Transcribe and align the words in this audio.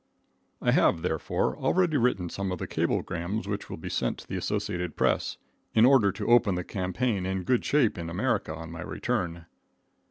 I 0.63 0.71
have, 0.71 1.03
therefore, 1.03 1.55
already 1.55 1.95
written 1.95 2.27
some 2.27 2.51
of 2.51 2.57
the 2.57 2.65
cablegrams 2.65 3.45
which 3.47 3.69
will 3.69 3.77
be 3.77 3.87
sent 3.89 4.17
to 4.17 4.27
the 4.27 4.35
Associated 4.35 4.95
Press, 4.95 5.37
in 5.75 5.85
order 5.85 6.11
to 6.11 6.27
open 6.31 6.55
the 6.55 6.63
campaign 6.63 7.23
in 7.27 7.43
good 7.43 7.63
shape 7.63 7.99
in 7.99 8.09
America 8.09 8.55
on 8.55 8.71
my 8.71 8.81
return. 8.81 9.45